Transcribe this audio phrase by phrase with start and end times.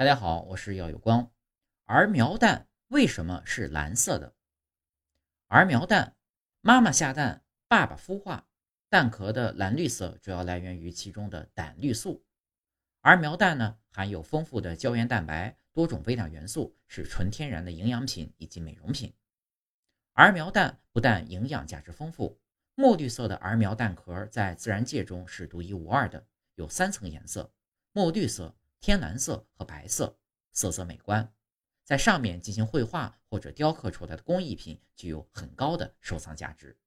[0.00, 1.30] 大家好，我是耀有光。
[1.84, 4.34] 儿苗蛋为什么是蓝色的？
[5.48, 6.16] 儿苗蛋，
[6.62, 8.48] 妈妈下蛋，爸爸孵化，
[8.88, 12.24] 蛋壳的蓝绿色主要来源于其中的胆绿素。
[13.02, 19.14] 儿苗蛋呢，含有丰富的胶原蛋白、多种微量元素，是纯天然的营养品以及美容品。
[20.14, 22.40] 儿苗蛋不但营养价值丰富，
[22.74, 27.52] 墨绿色的儿苗蛋壳在自然界中是独一无二的，有三层颜色：
[27.92, 28.56] 墨绿色。
[28.80, 30.18] 天蓝色和白色，
[30.52, 31.32] 色泽美观，
[31.84, 36.78] 在上面进行绘画或者雕刻出来的工艺品具有很高的收藏价值。